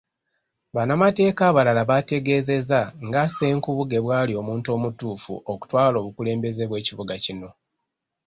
Bannamateeka 0.75 1.41
abalala 1.49 1.81
bategeezezza 1.91 2.79
nga 3.07 3.23
Ssenkubuge 3.29 3.97
bw'ali 4.05 4.33
omuntu 4.41 4.67
omutuufu 4.75 5.33
okutwala 5.53 5.95
obukulembeze 6.01 6.63
bw'ekibuga 6.69 7.15
kino. 7.25 7.49